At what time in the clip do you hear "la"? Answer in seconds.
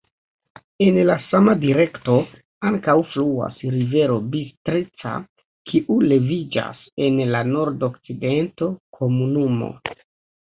1.07-1.15, 7.35-7.43